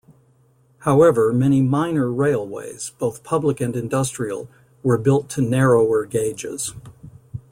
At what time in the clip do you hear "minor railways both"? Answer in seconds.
1.61-3.23